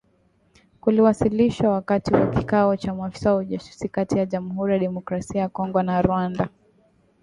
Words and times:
Kuliwasilishwa 0.79 1.69
wakati 1.69 2.13
wa 2.13 2.27
kikao 2.27 2.77
cha 2.77 2.93
maafisa 2.93 3.31
wa 3.33 3.37
ujasusi 3.39 3.89
kati 3.89 4.17
ya 4.17 4.25
Jamuhuri 4.25 4.73
ya 4.73 4.79
Demokrasia 4.79 5.41
ya 5.41 5.49
Kongo 5.49 5.83
na 5.83 6.01
Rwanda 6.01 6.49